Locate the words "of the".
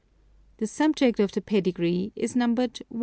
1.19-1.41